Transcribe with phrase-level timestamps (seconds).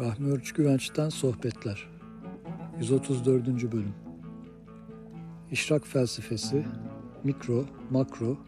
[0.00, 1.88] Rahmi Örç Güvenç'ten Sohbetler
[2.78, 3.72] 134.
[3.72, 3.94] Bölüm
[5.50, 6.64] İşrak Felsefesi
[7.24, 8.38] Mikro, Makro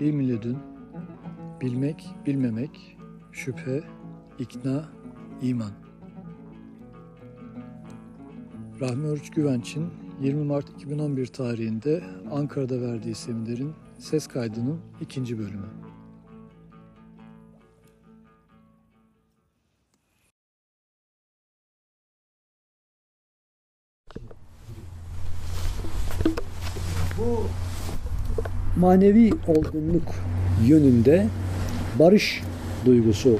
[0.00, 0.58] İlmi ledün
[1.60, 2.96] Bilmek, bilmemek
[3.32, 3.82] Şüphe,
[4.38, 4.88] ikna,
[5.42, 5.72] iman
[8.80, 9.86] Rahmi Örç Güvenç'in
[10.20, 15.77] 20 Mart 2011 tarihinde Ankara'da verdiği seminerin ses kaydının ikinci bölümü.
[28.78, 30.14] Manevi olgunluk
[30.66, 31.26] yönünde
[31.98, 32.42] barış
[32.84, 33.38] duygusu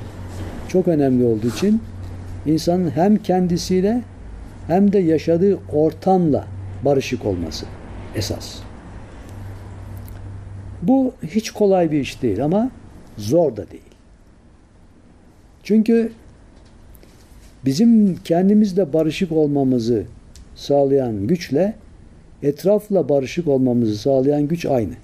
[0.68, 1.82] çok önemli olduğu için
[2.46, 4.02] insanın hem kendisiyle
[4.66, 6.46] hem de yaşadığı ortamla
[6.84, 7.66] barışık olması
[8.14, 8.58] esas.
[10.82, 12.70] Bu hiç kolay bir iş değil ama
[13.16, 13.82] zor da değil.
[15.62, 16.12] Çünkü
[17.64, 20.04] bizim kendimizle barışık olmamızı
[20.56, 21.74] sağlayan güçle
[22.42, 24.94] etrafla barışık olmamızı sağlayan güç aynı.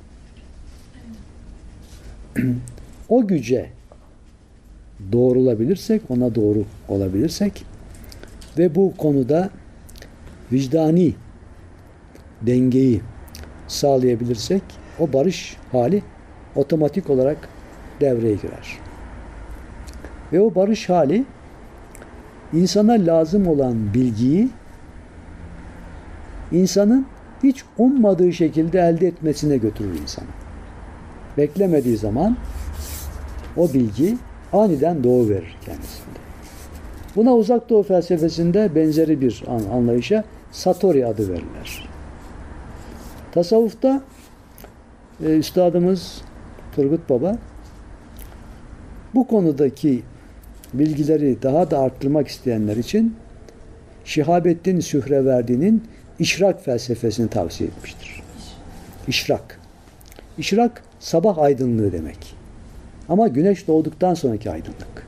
[3.08, 3.70] o güce
[5.12, 7.64] doğrulabilirsek, ona doğru olabilirsek
[8.58, 9.50] ve bu konuda
[10.52, 11.14] vicdani
[12.42, 13.00] dengeyi
[13.68, 14.62] sağlayabilirsek
[14.98, 16.02] o barış hali
[16.55, 17.48] otomatik olarak
[18.00, 18.78] devreye girer.
[20.32, 21.24] Ve o barış hali
[22.52, 24.48] insana lazım olan bilgiyi
[26.52, 27.06] insanın
[27.42, 30.44] hiç ummadığı şekilde elde etmesine götürür insanı.
[31.38, 32.36] Beklemediği zaman
[33.56, 34.16] o bilgi
[34.52, 36.18] aniden doğu verir kendisinde.
[37.16, 41.88] Buna uzak doğu felsefesinde benzeri bir anlayışa Satori adı verilir.
[43.32, 44.02] Tasavvufta
[45.24, 46.22] e, üstadımız
[46.77, 47.38] Turgut Baba
[49.14, 50.02] bu konudaki
[50.74, 53.16] bilgileri daha da arttırmak isteyenler için
[54.05, 55.84] Şihabettin Sühreverdi'nin
[56.18, 58.23] işrak felsefesini tavsiye etmiştir.
[59.08, 59.64] İşrak.
[60.39, 62.34] İşrak sabah aydınlığı demek.
[63.08, 65.06] Ama güneş doğduktan sonraki aydınlık.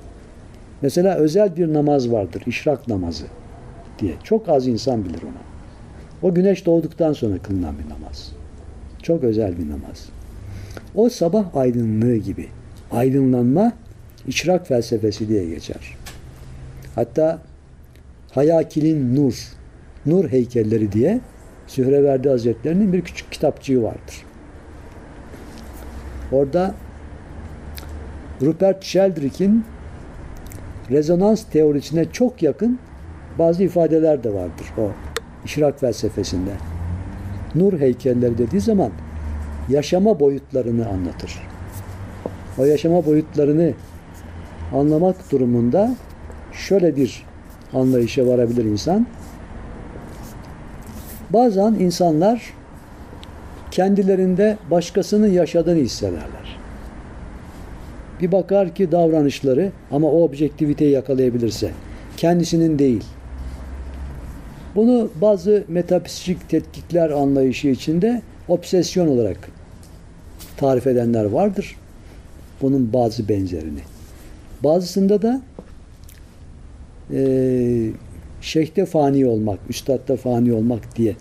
[0.82, 3.24] Mesela özel bir namaz vardır, işrak namazı
[3.98, 4.14] diye.
[4.24, 5.46] Çok az insan bilir onu.
[6.22, 8.32] O güneş doğduktan sonra kılınan bir namaz.
[9.02, 10.08] Çok özel bir namaz.
[10.94, 12.48] O sabah aydınlığı gibi
[12.90, 13.72] aydınlanma
[14.28, 15.96] işrak felsefesi diye geçer.
[16.94, 17.38] Hatta
[18.30, 19.56] Hayakil'in Nur
[20.06, 21.20] Nur heykelleri diye
[21.66, 24.24] Sühreverdi Hazretleri'nin bir küçük kitapçığı vardır.
[26.32, 26.74] Orada
[28.42, 29.64] Rupert Sheldrake'in
[30.90, 32.78] rezonans teorisine çok yakın
[33.38, 34.90] bazı ifadeler de vardır o
[35.44, 36.50] işrak felsefesinde.
[37.54, 38.90] Nur heykelleri dediği zaman
[39.68, 41.42] yaşama boyutlarını anlatır.
[42.58, 43.72] O yaşama boyutlarını
[44.74, 45.94] anlamak durumunda
[46.52, 47.24] şöyle bir
[47.74, 49.06] anlayışa varabilir insan.
[51.30, 52.52] Bazen insanlar
[53.76, 56.58] kendilerinde başkasının yaşadığını hissederler.
[58.20, 61.70] Bir bakar ki davranışları ama o objektiviteyi yakalayabilirse
[62.16, 63.04] kendisinin değil.
[64.74, 69.48] Bunu bazı metafizik tetkikler anlayışı içinde obsesyon olarak
[70.56, 71.76] tarif edenler vardır.
[72.62, 73.80] Bunun bazı benzerini.
[74.64, 75.42] Bazısında da
[77.12, 77.90] e,
[78.40, 81.16] şeyhte fani olmak, üstadda fani olmak diye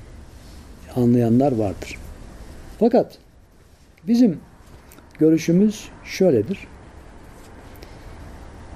[0.96, 2.05] anlayanlar vardır.
[2.80, 3.18] Fakat
[4.08, 4.40] bizim
[5.20, 6.68] görüşümüz şöyledir.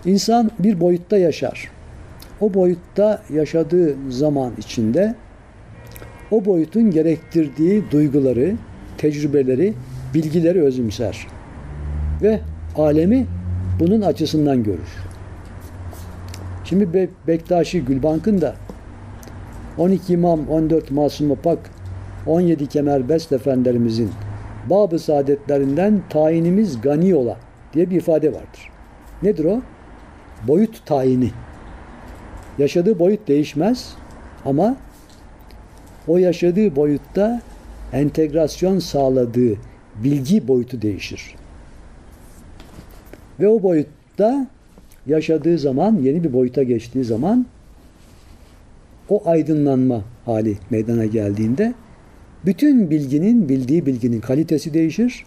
[0.05, 1.71] İnsan bir boyutta yaşar.
[2.41, 5.15] O boyutta yaşadığı zaman içinde
[6.31, 8.55] o boyutun gerektirdiği duyguları,
[8.97, 9.73] tecrübeleri,
[10.13, 11.27] bilgileri özümser.
[12.21, 12.39] Ve
[12.75, 13.27] alemi
[13.79, 14.89] bunun açısından görür.
[16.65, 18.55] Şimdi Be Bektaşi Gülbank'ın da
[19.77, 21.59] 12 imam, 14 masum pak,
[22.25, 24.11] 17 kemer best efendilerimizin
[24.69, 27.37] babı saadetlerinden tayinimiz gani ola
[27.73, 28.69] diye bir ifade vardır.
[29.23, 29.61] Nedir o?
[30.47, 31.31] Boyut tayini.
[32.57, 33.93] Yaşadığı boyut değişmez
[34.45, 34.75] ama
[36.07, 37.41] o yaşadığı boyutta
[37.93, 39.55] entegrasyon sağladığı
[40.03, 41.35] bilgi boyutu değişir.
[43.39, 44.47] Ve o boyutta
[45.07, 47.45] yaşadığı zaman, yeni bir boyuta geçtiği zaman
[49.09, 51.73] o aydınlanma hali meydana geldiğinde
[52.45, 55.25] bütün bilginin, bildiği bilginin kalitesi değişir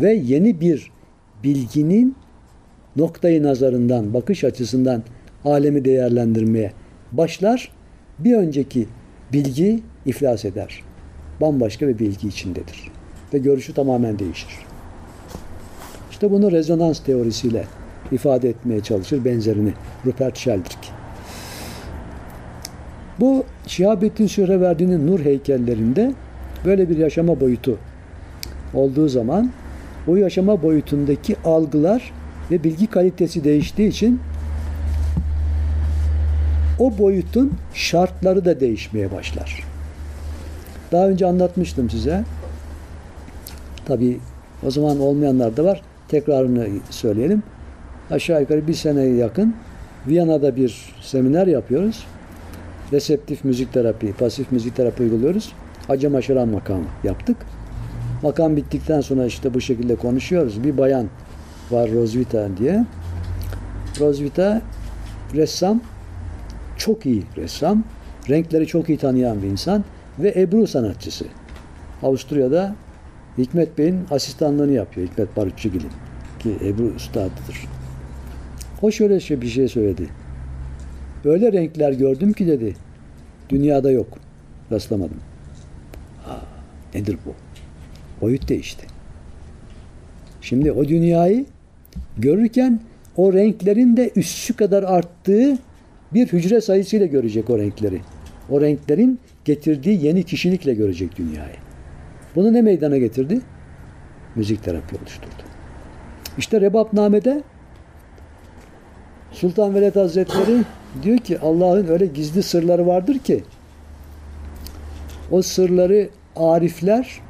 [0.00, 0.90] ve yeni bir
[1.44, 2.16] bilginin
[2.96, 5.02] noktayı nazarından, bakış açısından
[5.44, 6.72] alemi değerlendirmeye
[7.12, 7.72] başlar.
[8.18, 8.88] Bir önceki
[9.32, 10.82] bilgi iflas eder.
[11.40, 12.90] Bambaşka bir bilgi içindedir.
[13.34, 14.58] Ve görüşü tamamen değişir.
[16.10, 17.64] İşte bunu rezonans teorisiyle
[18.12, 19.72] ifade etmeye çalışır benzerini
[20.06, 20.93] Rupert Sheldrake.
[23.20, 26.12] Bu Şihabettin Sühreverdi'nin nur heykellerinde
[26.64, 27.78] böyle bir yaşama boyutu
[28.74, 29.50] olduğu zaman
[30.08, 32.12] o yaşama boyutundaki algılar
[32.50, 34.20] ve bilgi kalitesi değiştiği için
[36.78, 39.64] o boyutun şartları da değişmeye başlar.
[40.92, 42.24] Daha önce anlatmıştım size.
[43.86, 44.18] Tabii
[44.66, 45.82] o zaman olmayanlar da var.
[46.08, 47.42] Tekrarını söyleyelim.
[48.10, 49.54] Aşağı yukarı bir seneye yakın
[50.06, 52.06] Viyana'da bir seminer yapıyoruz.
[52.92, 55.52] Reseptif müzik terapi, pasif müzik terapi uyguluyoruz.
[55.88, 57.36] Acem Aşıran makamı yaptık.
[58.22, 60.64] Makam bittikten sonra işte bu şekilde konuşuyoruz.
[60.64, 61.06] Bir bayan
[61.70, 62.84] var Rosvita diye.
[64.00, 64.62] Rosvita
[65.34, 65.80] ressam,
[66.76, 67.84] çok iyi ressam,
[68.28, 69.84] renkleri çok iyi tanıyan bir insan
[70.18, 71.24] ve Ebru sanatçısı.
[72.02, 72.74] Avusturya'da
[73.38, 75.08] Hikmet Bey'in asistanlığını yapıyor.
[75.08, 75.90] Hikmet Barutçugil'in
[76.38, 77.68] ki Ebru ustadıdır.
[78.82, 80.08] O şöyle bir şey söyledi.
[81.24, 82.74] Öyle renkler gördüm ki dedi.
[83.48, 84.18] Dünyada yok.
[84.72, 85.16] Rastlamadım.
[86.24, 86.40] Ha,
[86.94, 87.34] nedir bu?
[88.20, 88.86] Boyut değişti.
[90.40, 91.46] Şimdi o dünyayı
[92.18, 92.80] görürken
[93.16, 95.58] o renklerin de üssü kadar arttığı
[96.14, 98.00] bir hücre sayısıyla görecek o renkleri.
[98.50, 101.56] O renklerin getirdiği yeni kişilikle görecek dünyayı.
[102.36, 103.40] Bunu ne meydana getirdi?
[104.34, 105.42] Müzik terapi oluşturdu.
[106.38, 107.42] İşte Rebapname'de
[109.32, 110.64] Sultan Veled Hazretleri
[111.02, 113.44] diyor ki Allah'ın öyle gizli sırları vardır ki
[115.30, 117.20] o sırları arifler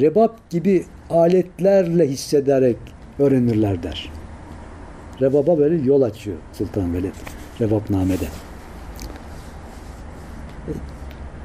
[0.00, 2.76] rebap gibi aletlerle hissederek
[3.18, 4.12] öğrenirler der.
[5.20, 7.14] Rebaba böyle yol açıyor Sultan Veled
[7.60, 8.26] Rebapname'de.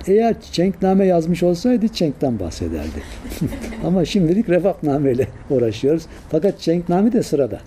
[0.08, 3.04] Eğer Çenkname yazmış olsaydı Çenk'ten bahsederdi.
[3.86, 6.06] Ama şimdilik Rebapname ile uğraşıyoruz.
[6.30, 7.60] Fakat Çenkname de sırada.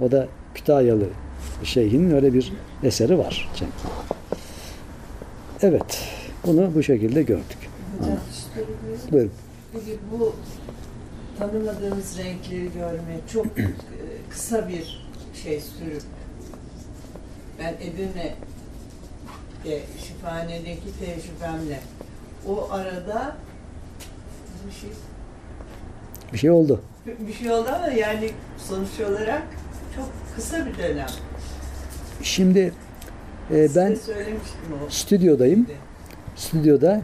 [0.00, 1.04] O da Kütahyalı
[1.64, 2.52] şeyhin öyle bir
[2.82, 3.50] eseri var.
[5.62, 6.08] Evet.
[6.46, 7.58] Bunu bu şekilde gördük.
[7.98, 8.16] Hocam,
[9.12, 9.30] Buyurun.
[9.72, 10.34] Peki bu
[11.38, 13.68] tanımadığımız renkleri görmek çok e,
[14.30, 15.06] kısa bir
[15.44, 16.02] şey sürüp
[17.58, 18.34] ben Edirne'de
[20.06, 21.80] şifanedeki tecrübemle
[22.48, 23.36] o arada
[24.66, 24.90] bir şey
[26.32, 26.80] Bir şey oldu.
[27.06, 28.30] bir şey oldu ama yani
[28.68, 29.42] sonuç olarak
[29.96, 31.06] çok kısa bir dönem.
[32.22, 32.72] Şimdi
[33.50, 33.96] e, ben
[34.88, 35.66] stüdyodayım.
[36.36, 37.00] Stüdyoda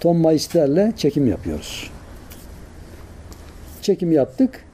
[0.00, 1.90] Tom Meister'le çekim yapıyoruz.
[3.82, 4.64] Çekim yaptık.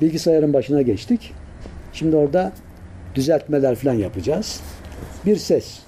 [0.00, 1.34] Bilgisayarın başına geçtik.
[1.92, 2.52] Şimdi orada
[3.14, 4.60] düzeltmeler falan yapacağız.
[5.26, 5.78] Bir ses.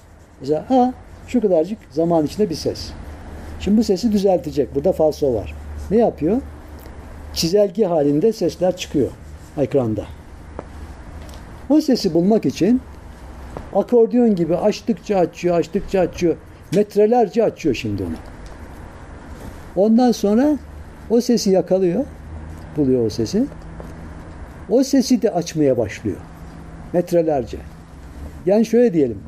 [0.41, 0.93] Mesela ha
[1.27, 2.89] şu kadarcık zaman içinde bir ses.
[3.59, 4.75] Şimdi bu sesi düzeltecek.
[4.75, 5.55] Burada falso var.
[5.91, 6.41] Ne yapıyor?
[7.33, 9.11] Çizelge halinde sesler çıkıyor
[9.57, 10.05] ekranda.
[11.69, 12.81] O sesi bulmak için
[13.75, 16.35] akordeon gibi açtıkça açıyor, açtıkça açıyor.
[16.75, 18.15] Metrelerce açıyor şimdi onu.
[19.75, 20.57] Ondan sonra
[21.09, 22.05] o sesi yakalıyor.
[22.77, 23.45] Buluyor o sesi.
[24.69, 26.17] O sesi de açmaya başlıyor.
[26.93, 27.57] Metrelerce.
[28.45, 29.19] Yani şöyle diyelim.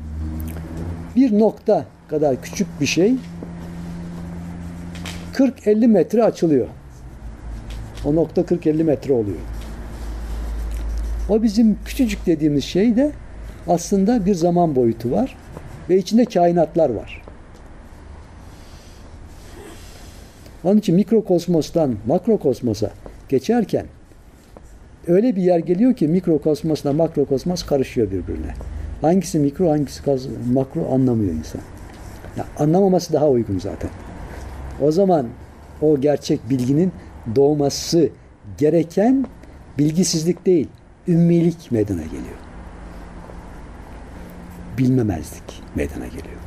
[1.16, 3.14] Bir nokta kadar küçük bir şey
[5.34, 6.66] 40-50 metre açılıyor.
[8.04, 9.38] O nokta 40-50 metre oluyor.
[11.28, 13.12] O bizim küçücük dediğimiz şey de
[13.68, 15.36] aslında bir zaman boyutu var
[15.90, 17.22] ve içinde kainatlar var.
[20.64, 22.90] Onun için mikrokosmostan makrokosmosa
[23.28, 23.86] geçerken
[25.06, 28.54] öyle bir yer geliyor ki mikrokosmosla makrokosmos karışıyor birbirine.
[29.00, 30.02] Hangisi mikro hangisi
[30.52, 31.60] makro anlamıyor insan.
[32.36, 33.90] Ya anlamaması daha uygun zaten.
[34.80, 35.26] O zaman
[35.82, 36.92] o gerçek bilginin
[37.36, 38.08] doğması
[38.58, 39.26] gereken
[39.78, 40.68] bilgisizlik değil,
[41.08, 42.47] ümmilik meydana geliyor.
[44.78, 46.38] Bilmemezlik meydana geliyor.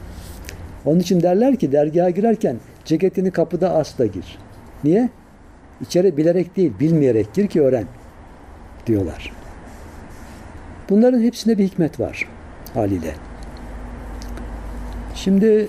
[0.85, 4.37] Onun için derler ki dergaha girerken ceketini kapıda asla gir.
[4.83, 5.09] Niye?
[5.81, 7.85] İçeri bilerek değil, bilmeyerek gir ki öğren
[8.87, 9.31] diyorlar.
[10.89, 12.27] Bunların hepsinde bir hikmet var
[12.73, 13.15] haliyle.
[15.15, 15.67] Şimdi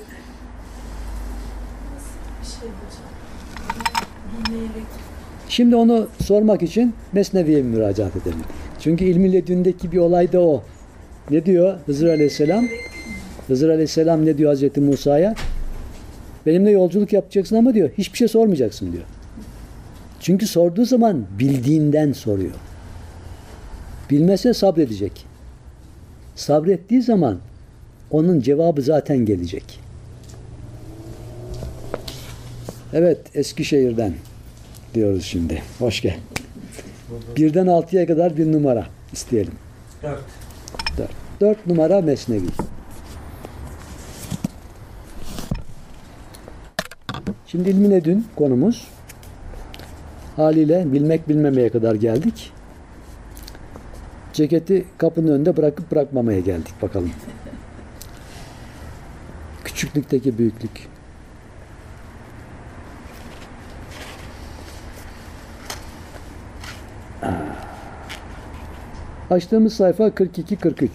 [5.49, 8.45] Şimdi onu sormak için Mesnevi'ye müracaat edelim.
[8.81, 10.63] Çünkü ilmi ledündeki bir olay da o.
[11.31, 12.65] Ne diyor Hızır Aleyhisselam?
[13.47, 15.35] Hızır Aleyhisselam ne diyor Hazreti Musa'ya?
[16.47, 19.05] Benimle yolculuk yapacaksın ama diyor hiçbir şey sormayacaksın diyor.
[20.21, 22.55] Çünkü sorduğu zaman bildiğinden soruyor.
[24.11, 25.27] Bilmese sabredecek.
[26.37, 27.39] Sabrettiği zaman
[28.11, 29.81] onun cevabı zaten gelecek.
[32.93, 34.15] Evet Eskişehir'den
[34.95, 35.63] diyoruz şimdi.
[35.79, 36.17] Hoş gel.
[37.37, 39.53] Birden altıya kadar bir numara isteyelim.
[40.03, 40.42] Dört.
[40.99, 41.11] Dört.
[41.41, 42.47] Dört numara Mesnevi.
[47.47, 48.89] Şimdi ilmi ne dün konumuz?
[50.37, 52.53] Haliyle bilmek bilmemeye kadar geldik.
[54.33, 57.13] Ceketi kapının önünde bırakıp bırakmamaya geldik bakalım.
[59.65, 60.92] Küçüklükteki büyüklük.
[69.33, 70.89] Açtığımız sayfa 42-43.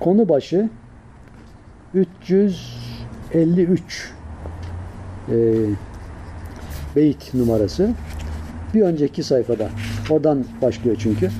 [0.00, 0.68] Konu başı
[1.94, 4.12] 353
[5.28, 5.34] e,
[6.96, 7.90] beyit numarası.
[8.74, 9.68] Bir önceki sayfada.
[10.10, 11.30] Oradan başlıyor çünkü.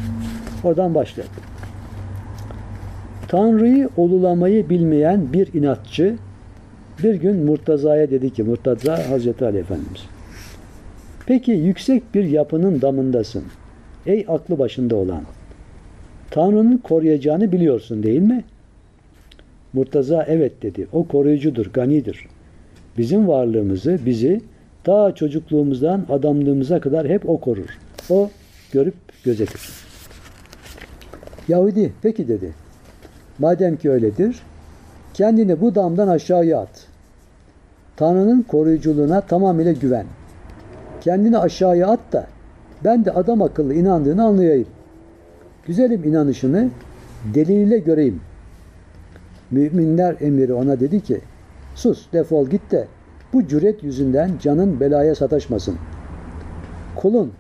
[0.64, 1.34] Oradan başlayalım.
[3.28, 6.16] Tanrı'yı olulamayı bilmeyen bir inatçı
[7.02, 10.11] bir gün Murtaza'ya dedi ki, Murtaza Hazreti Ali Efendimiz.
[11.32, 13.44] Peki yüksek bir yapının damındasın.
[14.06, 15.22] Ey aklı başında olan.
[16.30, 18.44] Tanrı'nın koruyacağını biliyorsun değil mi?
[19.72, 20.86] Murtaza evet dedi.
[20.92, 22.26] O koruyucudur, ganidir.
[22.98, 24.40] Bizim varlığımızı, bizi
[24.84, 27.78] ta çocukluğumuzdan adamlığımıza kadar hep o korur.
[28.10, 28.30] O
[28.72, 29.60] görüp gözetir.
[31.48, 32.52] Yahudi peki dedi.
[33.38, 34.36] Madem ki öyledir,
[35.14, 36.86] kendini bu damdan aşağıya at.
[37.96, 40.06] Tanrı'nın koruyuculuğuna tamamıyla güven.
[41.02, 42.26] Kendini aşağıya at da
[42.84, 44.66] ben de adam akıllı inandığını anlayayım.
[45.66, 46.68] Güzelim inanışını
[47.34, 48.20] deliliyle göreyim.
[49.50, 51.20] Müminler emiri ona dedi ki
[51.74, 52.86] sus defol git de
[53.32, 55.76] bu cüret yüzünden canın belaya sataşmasın.
[56.96, 57.32] Kulun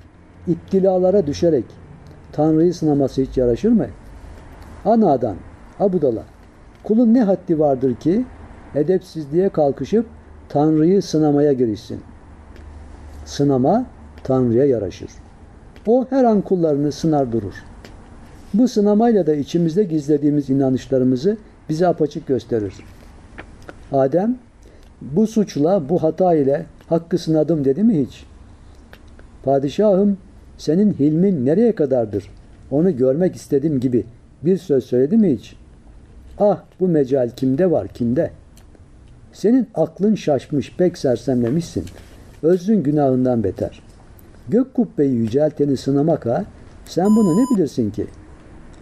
[0.46, 1.64] iptilalara düşerek
[2.32, 3.86] Tanrı'yı sınaması hiç yaraşır mı?
[4.84, 5.36] Anadan,
[5.80, 6.24] abudala,
[6.84, 8.24] kulun ne haddi vardır ki
[8.74, 10.06] edepsizliğe kalkışıp
[10.48, 12.00] Tanrı'yı sınamaya girişsin.
[13.24, 13.86] Sınama
[14.24, 15.10] Tanrı'ya yaraşır.
[15.86, 17.54] O her an kullarını sınar durur.
[18.54, 21.36] Bu sınamayla da içimizde gizlediğimiz inanışlarımızı
[21.68, 22.74] bize apaçık gösterir.
[23.92, 24.38] Adem
[25.00, 28.24] bu suçla, bu hata ile hakkı sınadım dedi mi hiç?
[29.44, 30.18] Padişahım
[30.58, 32.30] senin hilmin nereye kadardır?
[32.70, 34.04] Onu görmek istedim gibi
[34.42, 35.56] bir söz söyledi mi hiç?
[36.38, 38.30] Ah bu mecal kimde var kimde?
[39.32, 41.84] Senin aklın şaşmış pek sersemlemişsin.
[42.42, 43.82] Özrün günahından beter.
[44.48, 46.44] Gök kubbeyi yücelteni sınamak ha?
[46.84, 48.06] Sen bunu ne bilirsin ki?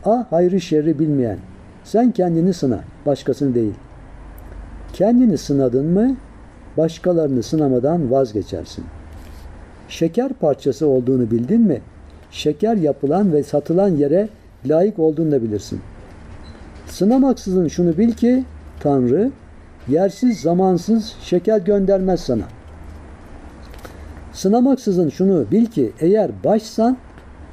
[0.05, 1.39] Ah hayrı şerri bilmeyen.
[1.85, 3.75] Sen kendini sına, başkasını değil.
[4.93, 6.17] Kendini sınadın mı,
[6.77, 8.85] başkalarını sınamadan vazgeçersin.
[9.89, 11.81] Şeker parçası olduğunu bildin mi,
[12.31, 14.29] şeker yapılan ve satılan yere
[14.67, 15.81] layık olduğunu da bilirsin.
[16.87, 18.45] Sınamaksızın şunu bil ki,
[18.83, 19.31] Tanrı,
[19.89, 22.45] yersiz zamansız şeker göndermez sana.
[24.41, 26.97] Sınamaksızın şunu bil ki, eğer başsan,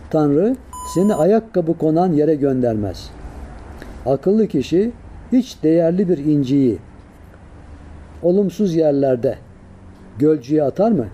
[0.10, 0.56] Tanrı
[0.94, 3.10] seni ayakkabı konan yere göndermez.
[4.06, 4.91] Akıllı kişi
[5.32, 6.77] hiç değerli bir inciyi
[8.24, 9.38] olumsuz yerlerde
[10.20, 11.06] gölcüye atar mı?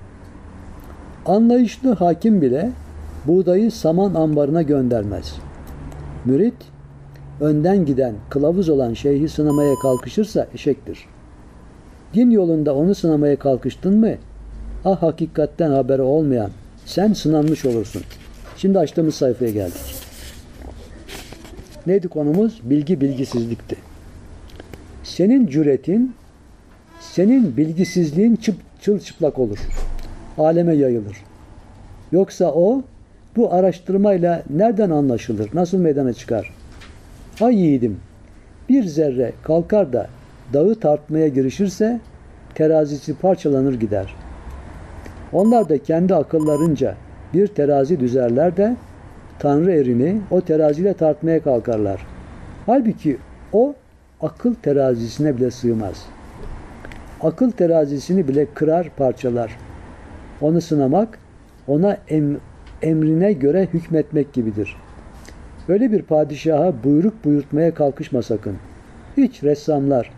[1.25, 2.71] Anlayışlı hakim bile
[3.27, 5.35] buğdayı saman ambarına göndermez.
[6.25, 6.57] Mürit
[7.41, 11.05] önden giden kılavuz olan şeyhi sınamaya kalkışırsa eşektir.
[12.13, 14.15] Din yolunda onu sınamaya kalkıştın mı?
[14.85, 16.49] Ah hakikatten haberi olmayan
[16.85, 18.01] sen sınanmış olursun.
[18.57, 19.95] Şimdi açtığımız sayfaya geldik.
[21.87, 22.61] Neydi konumuz?
[22.63, 23.75] Bilgi bilgisizlikti.
[25.03, 26.15] Senin cüretin,
[26.99, 29.57] senin bilgisizliğin çıp, çılçıplak olur.
[30.37, 31.17] Aleme yayılır.
[32.11, 32.83] Yoksa o
[33.35, 35.49] bu araştırmayla nereden anlaşılır?
[35.53, 36.53] Nasıl meydana çıkar?
[37.41, 37.99] Ay yiğidim,
[38.69, 40.07] bir zerre kalkar da
[40.53, 41.99] dağı tartmaya girişirse
[42.55, 44.22] terazisi parçalanır gider.
[45.33, 46.95] Onlar da kendi akıllarınca
[47.33, 48.75] bir terazi düzerler de
[49.39, 52.05] Tanrı erini o teraziyle tartmaya kalkarlar.
[52.65, 53.17] Halbuki
[53.53, 53.75] o
[54.21, 56.05] akıl terazisine bile sığmaz.
[57.21, 59.57] Akıl terazisini bile kırar parçalar.
[60.41, 61.19] Onu sınamak,
[61.67, 62.37] ona em,
[62.81, 64.75] emrine göre hükmetmek gibidir.
[65.67, 68.55] Öyle bir padişaha buyruk buyurtmaya kalkışma sakın.
[69.17, 70.11] Hiç ressamlar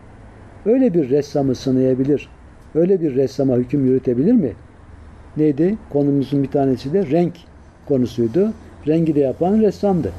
[0.66, 2.30] öyle bir ressamı sınayabilir,
[2.76, 4.52] öyle bir ressama hüküm yürütebilir mi?
[5.38, 5.78] Neydi?
[5.90, 7.34] Konumuzun bir tanesi de renk
[7.88, 8.54] konusuydu.
[8.88, 10.12] Rengi de yapan ressamdı.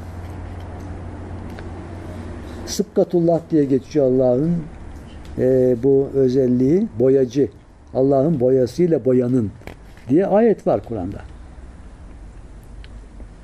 [2.67, 4.57] Sıbkatullah diye geçiyor Allah'ın
[5.39, 7.49] e, bu özelliği boyacı.
[7.95, 9.51] Allah'ın boyasıyla boyanın
[10.09, 11.21] diye ayet var Kur'an'da.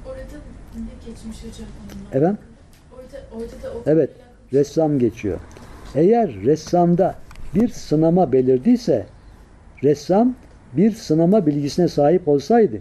[0.06, 0.20] Orada
[0.76, 1.68] ne geçmiş hocam?
[2.12, 2.38] Efendim?
[2.92, 4.10] Orada, orada da o Evet,
[4.52, 5.38] ressam geçiyor.
[5.94, 7.14] Eğer ressamda
[7.54, 9.06] bir sınama belirdiyse,
[9.84, 10.34] ressam
[10.76, 12.78] bir sınama bilgisine sahip olsaydı,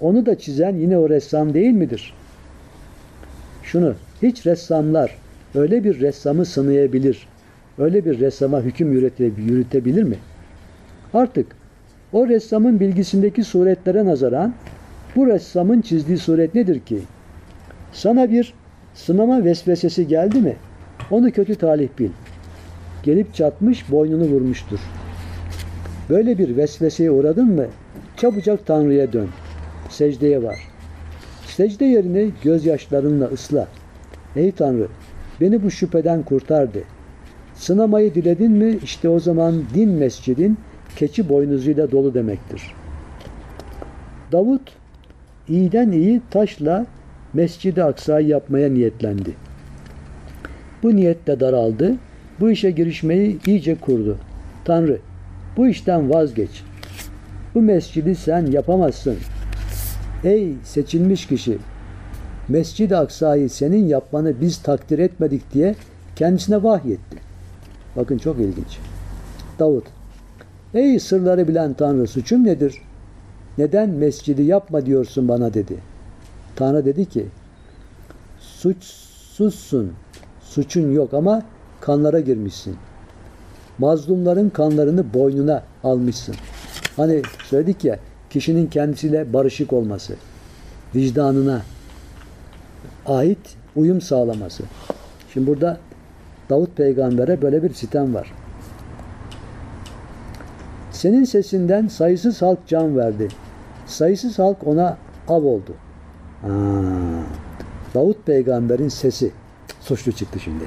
[0.00, 2.14] onu da çizen yine o ressam değil midir?
[3.62, 5.16] Şunu, hiç ressamlar
[5.54, 7.28] öyle bir ressamı sınayabilir,
[7.78, 10.16] öyle bir ressama hüküm yürüte- yürütebilir mi?
[11.14, 11.46] Artık
[12.12, 14.54] o ressamın bilgisindeki suretlere nazaran
[15.16, 16.98] bu ressamın çizdiği suret nedir ki?
[17.92, 18.54] Sana bir
[18.94, 20.56] sınama vesvesesi geldi mi?
[21.10, 22.10] Onu kötü talih bil.
[23.02, 24.80] Gelip çatmış boynunu vurmuştur.
[26.10, 27.66] Böyle bir vesveseye uğradın mı?
[28.16, 29.28] Çabucak Tanrı'ya dön.
[29.88, 30.56] Secdeye var.
[31.46, 33.68] Secde yerini gözyaşlarınla ısla.
[34.36, 34.88] Ey Tanrı,
[35.40, 36.82] beni bu şüpheden kurtar de.
[37.54, 40.58] Sınamayı diledin mi işte o zaman din mescidin
[40.96, 42.62] keçi boynuzuyla dolu demektir.
[44.32, 44.72] Davut
[45.48, 46.86] iyiden iyi taşla
[47.32, 49.34] Mescid-i Aksa'yı yapmaya niyetlendi.
[50.82, 51.96] Bu niyetle daraldı.
[52.40, 54.18] Bu işe girişmeyi iyice kurdu.
[54.64, 54.98] Tanrı,
[55.56, 56.64] bu işten vazgeç.
[57.54, 59.16] Bu mescidi sen yapamazsın.
[60.24, 61.58] Ey seçilmiş kişi,
[62.48, 65.74] Mescid-i Aksa'yı senin yapmanı biz takdir etmedik diye
[66.16, 67.16] kendisine vahyetti.
[67.96, 68.78] Bakın çok ilginç.
[69.58, 69.84] Davut,
[70.74, 72.82] ey sırları bilen Tanrı suçum nedir?
[73.58, 75.76] Neden mescidi yapma diyorsun bana dedi.
[76.56, 77.26] Tanrı dedi ki,
[78.40, 79.92] suçsuzsun,
[80.40, 81.42] suçun yok ama
[81.80, 82.76] kanlara girmişsin.
[83.80, 86.34] Mazlumların kanlarını boynuna almışsın.
[86.96, 87.98] Hani söyledik ya,
[88.30, 90.14] kişinin kendisiyle barışık olması,
[90.94, 91.62] vicdanına
[93.06, 94.62] ait uyum sağlaması.
[95.32, 95.78] Şimdi burada
[96.50, 98.32] Davut peygambere böyle bir sitem var.
[100.92, 103.28] Senin sesinden sayısız halk can verdi.
[103.86, 104.96] Sayısız halk ona
[105.28, 105.74] av oldu.
[106.42, 106.48] Ha,
[107.94, 109.30] Davut peygamberin sesi
[109.80, 110.64] suçlu çıktı şimdi.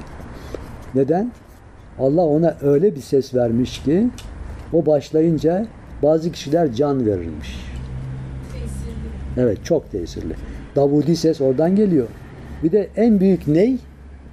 [0.94, 1.32] Neden?
[1.98, 4.08] Allah ona öyle bir ses vermiş ki
[4.72, 5.66] o başlayınca
[6.02, 7.60] bazı kişiler can verirmiş.
[8.52, 9.46] Tesirli.
[9.46, 10.34] Evet çok tesirli.
[10.76, 12.08] Davudi ses oradan geliyor.
[12.62, 13.78] Bir de en büyük ney?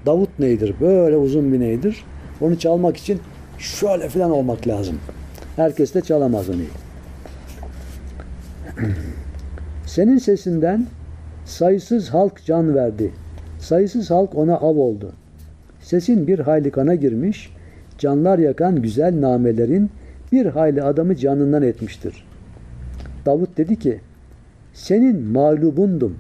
[0.06, 0.76] Davut neydir?
[0.82, 2.06] Böyle uzun bir neydir?
[2.42, 3.20] Onu çalmak için
[3.58, 5.00] şöyle falan olmak lazım.
[5.56, 6.62] Herkes de çalamaz onu.
[9.86, 10.88] Senin sesinden
[11.46, 13.12] sayısız halk can verdi.
[13.60, 15.12] Sayısız halk ona av oldu.
[15.82, 17.54] Sesin bir hayli kana girmiş,
[18.02, 19.90] canlar yakan güzel namelerin
[20.32, 22.26] bir hayli adamı canından etmiştir.
[23.26, 24.00] Davut dedi ki,
[24.74, 26.16] senin mağlubundum,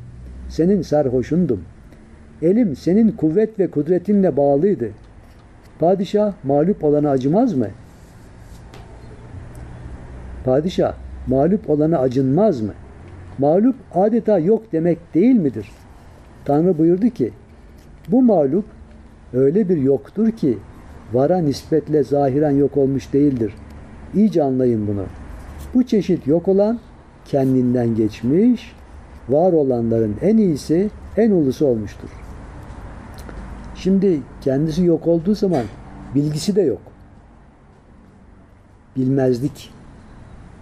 [0.49, 1.61] senin serhoşundum.
[2.41, 4.89] Elim senin kuvvet ve kudretinle bağlıydı.
[5.79, 7.67] Padişah mağlup olana acımaz mı?
[10.45, 10.93] Padişah
[11.27, 12.73] mağlup olana acınmaz mı?
[13.37, 15.71] Mağlup adeta yok demek değil midir?
[16.45, 17.31] Tanrı buyurdu ki,
[18.07, 18.65] bu mağlup
[19.33, 20.57] öyle bir yoktur ki
[21.13, 23.53] vara nispetle zahiren yok olmuş değildir.
[24.13, 25.05] İyice anlayın bunu.
[25.73, 26.79] Bu çeşit yok olan
[27.25, 28.75] kendinden geçmiş,
[29.29, 32.09] var olanların en iyisi, en ulusu olmuştur.
[33.75, 35.63] Şimdi kendisi yok olduğu zaman
[36.15, 36.81] bilgisi de yok.
[38.97, 39.71] Bilmezlik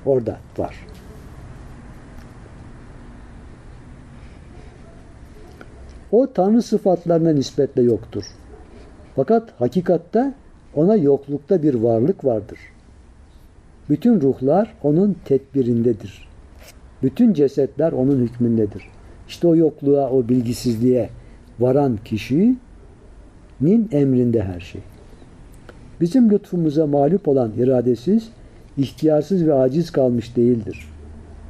[0.06, 0.88] orada var.
[6.12, 8.24] O Tanrı sıfatlarına nispetle yoktur.
[9.16, 10.34] Fakat hakikatte
[10.76, 12.60] ona yoklukta bir varlık vardır.
[13.90, 16.28] Bütün ruhlar onun tedbirindedir.
[17.04, 18.84] Bütün cesetler onun hükmündedir.
[19.28, 21.10] İşte o yokluğa, o bilgisizliğe
[21.60, 22.60] varan kişinin
[23.92, 24.82] emrinde her şey.
[26.02, 28.30] Bizim lütfumuza mağlup olan iradesiz,
[28.78, 30.88] ihtiyarsız ve aciz kalmış değildir.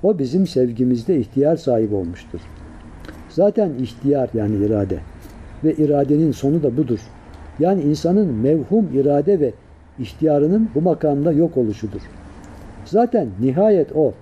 [0.04, 2.39] O bizim sevgimizde ihtiyar sahibi olmuştur.
[3.30, 5.00] Zaten ihtiyar yani irade
[5.63, 7.00] ve iradenin sonu da budur.
[7.60, 9.54] Yani insanın mevhum irade ve
[10.00, 12.02] ihtiyarının bu makamda yok oluşudur.
[12.86, 14.13] Zaten nihayet o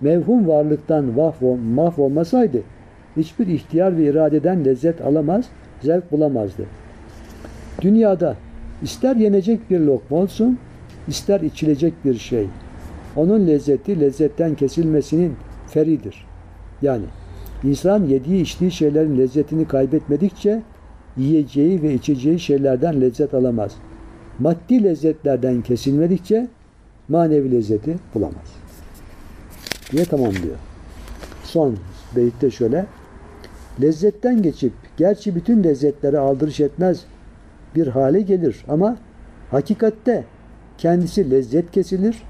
[0.00, 2.58] mevhum varlıktan mahvol- mahvolmasaydı
[3.16, 5.44] hiçbir ihtiyar ve iradeden lezzet alamaz,
[5.82, 6.62] zevk bulamazdı.
[7.80, 8.36] Dünyada
[8.82, 10.58] ister yenecek bir lokma olsun,
[11.08, 12.46] ister içilecek bir şey.
[13.16, 15.32] Onun lezzeti lezzetten kesilmesinin
[15.68, 16.26] feridir.
[16.82, 17.04] Yani
[17.64, 20.62] insan yediği içtiği şeylerin lezzetini kaybetmedikçe
[21.16, 23.72] yiyeceği ve içeceği şeylerden lezzet alamaz.
[24.38, 26.48] Maddi lezzetlerden kesilmedikçe
[27.08, 28.56] manevi lezzeti bulamaz.
[29.92, 30.56] Diye tamamlıyor.
[31.44, 31.76] Son
[32.16, 32.86] beyitte şöyle.
[33.82, 37.04] Lezzetten geçip gerçi bütün lezzetlere aldırış etmez
[37.74, 38.96] bir hale gelir ama
[39.50, 40.24] hakikatte
[40.78, 42.22] kendisi lezzet kesilir,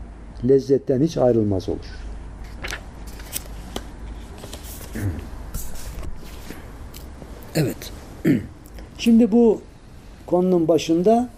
[0.48, 1.86] lezzetten hiç ayrılmaz olur.
[7.54, 7.92] Evet.
[9.06, 9.60] Şimdi bu
[10.26, 11.28] konunun başında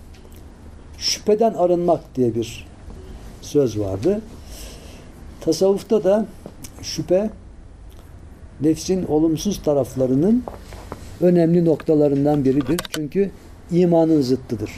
[0.98, 2.66] şüpheden arınmak diye bir
[3.40, 4.20] söz vardı.
[5.40, 6.26] Tasavvufta da
[6.82, 7.30] şüphe
[8.60, 10.44] nefsin olumsuz taraflarının
[11.20, 12.80] önemli noktalarından biridir.
[12.90, 13.30] Çünkü
[13.70, 14.70] imanın zıttıdır.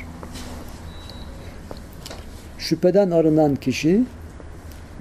[2.59, 4.05] şüpheden arınan kişi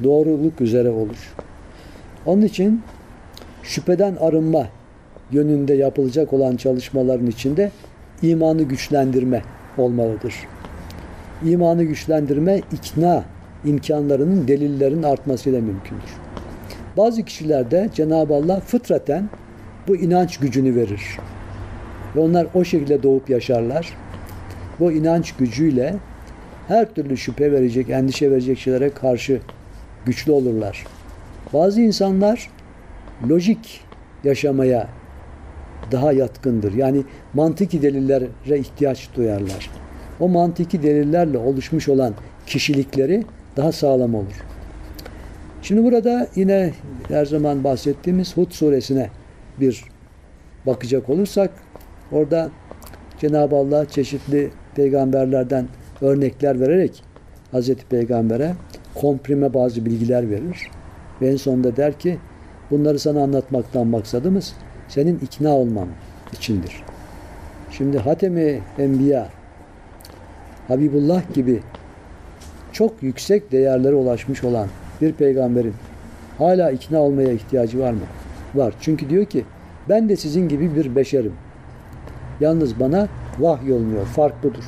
[0.03, 1.33] doğruluk üzere olur.
[2.25, 2.81] Onun için
[3.63, 4.67] şüpheden arınma
[5.31, 7.71] yönünde yapılacak olan çalışmaların içinde
[8.21, 9.41] imanı güçlendirme
[9.77, 10.33] olmalıdır.
[11.45, 13.23] İmanı güçlendirme ikna
[13.65, 16.09] imkanlarının, delillerin artmasıyla mümkündür.
[16.97, 19.29] Bazı kişilerde Cenab-ı Allah fıtraten
[19.87, 21.17] bu inanç gücünü verir.
[22.15, 23.93] Ve onlar o şekilde doğup yaşarlar.
[24.79, 25.95] Bu inanç gücüyle
[26.67, 29.39] her türlü şüphe verecek, endişe verecek şeylere karşı
[30.05, 30.85] güçlü olurlar.
[31.53, 32.49] Bazı insanlar
[33.29, 33.81] lojik
[34.23, 34.87] yaşamaya
[35.91, 36.73] daha yatkındır.
[36.73, 39.69] Yani mantıki delillere ihtiyaç duyarlar.
[40.19, 42.13] O mantıki delillerle oluşmuş olan
[42.45, 43.25] kişilikleri
[43.57, 44.45] daha sağlam olur.
[45.61, 46.73] Şimdi burada yine
[47.07, 49.09] her zaman bahsettiğimiz Hud suresine
[49.59, 49.83] bir
[50.65, 51.51] bakacak olursak
[52.11, 52.49] orada
[53.19, 55.67] Cenab-ı Allah çeşitli peygamberlerden
[56.01, 57.03] örnekler vererek
[57.51, 58.53] Hazreti Peygamber'e
[58.95, 60.71] komprime bazı bilgiler verir.
[61.21, 62.17] Ve en sonunda der ki
[62.71, 64.53] bunları sana anlatmaktan maksadımız
[64.89, 65.87] senin ikna olman
[66.33, 66.83] içindir.
[67.71, 69.29] Şimdi Hatemi Enbiya
[70.67, 71.59] Habibullah gibi
[72.71, 74.67] çok yüksek değerlere ulaşmış olan
[75.01, 75.73] bir peygamberin
[76.37, 77.99] hala ikna olmaya ihtiyacı var mı?
[78.55, 78.73] Var.
[78.81, 79.45] Çünkü diyor ki
[79.89, 81.33] ben de sizin gibi bir beşerim.
[82.39, 83.07] Yalnız bana
[83.39, 84.05] vahy olmuyor.
[84.05, 84.63] Fark budur.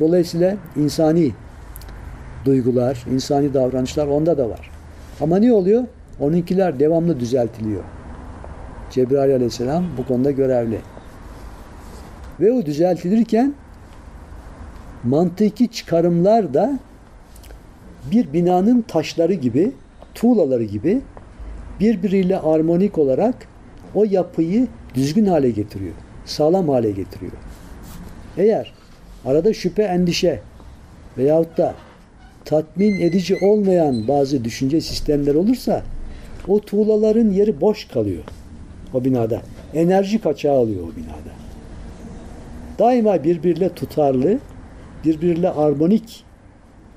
[0.00, 1.32] Dolayısıyla insani
[2.44, 4.70] duygular, insani davranışlar onda da var.
[5.20, 5.84] Ama ne oluyor?
[6.20, 7.82] Onunkiler devamlı düzeltiliyor.
[8.92, 10.78] Cebrail aleyhisselam bu konuda görevli.
[12.40, 13.54] Ve o düzeltilirken
[15.04, 16.78] mantıki çıkarımlar da
[18.10, 19.72] bir binanın taşları gibi,
[20.14, 21.00] tuğlaları gibi
[21.80, 23.34] birbiriyle armonik olarak
[23.94, 25.94] o yapıyı düzgün hale getiriyor.
[26.24, 27.32] Sağlam hale getiriyor.
[28.36, 28.72] Eğer
[29.24, 30.40] arada şüphe, endişe
[31.18, 31.74] veyahut da
[32.44, 35.82] tatmin edici olmayan bazı düşünce sistemler olursa
[36.48, 38.24] o tuğlaların yeri boş kalıyor
[38.94, 39.42] o binada.
[39.74, 41.32] Enerji kaçağı oluyor o binada.
[42.78, 44.38] Daima birbiriyle tutarlı,
[45.04, 46.24] birbiriyle armonik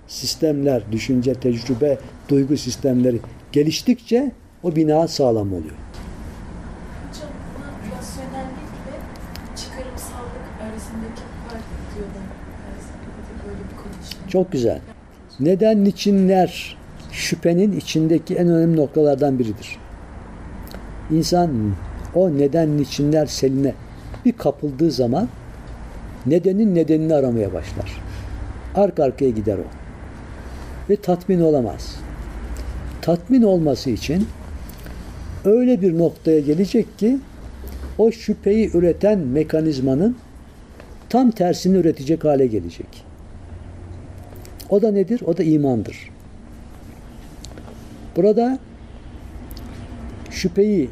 [0.08, 1.98] sistemler, düşünce, tecrübe,
[2.30, 3.20] duygu sistemleri
[3.52, 4.32] geliştikçe
[4.64, 5.76] o bina sağlam oluyor.
[14.30, 14.80] Çok güzel.
[15.40, 16.78] Neden, niçinler
[17.12, 19.85] şüphenin içindeki en önemli noktalardan biridir.
[21.12, 21.74] İnsan
[22.16, 23.74] o neden, niçinler seline
[24.26, 25.30] bir kapıldığı zaman
[26.26, 28.02] nedenin nedenini aramaya başlar.
[28.76, 29.66] Arka arkaya gider o.
[30.90, 31.96] Ve tatmin olamaz.
[33.02, 34.28] Tatmin olması için
[35.46, 37.20] öyle bir noktaya gelecek ki
[37.98, 40.18] o şüpheyi üreten mekanizmanın
[41.10, 43.06] tam tersini üretecek hale gelecek.
[44.70, 45.22] O da nedir?
[45.26, 46.10] O da imandır.
[48.16, 48.60] Burada
[50.36, 50.90] şüpheyi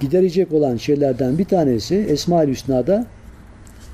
[0.00, 3.06] giderecek olan şeylerden bir tanesi Esma-ül Hüsna'da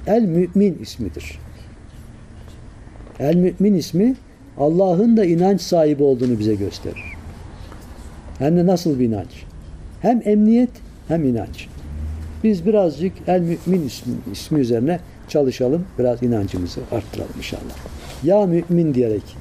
[0.07, 1.39] El Mümin ismidir.
[3.21, 4.15] El Mümin ismi
[4.59, 7.05] Allah'ın da inanç sahibi olduğunu bize gösterir.
[8.39, 9.45] Hem de nasıl bir inanç?
[10.03, 10.71] Hem emniyet
[11.09, 11.69] hem inanç.
[12.45, 15.85] Biz birazcık El Mümin ismi, ismi üzerine çalışalım.
[15.99, 17.77] Biraz inancımızı arttıralım inşallah.
[18.25, 19.37] Ya mümin diyerek